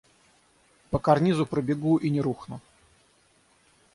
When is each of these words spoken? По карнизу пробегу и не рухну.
По 0.89 0.97
карнизу 0.97 1.45
пробегу 1.45 1.97
и 1.97 2.09
не 2.09 2.21
рухну. 2.21 2.59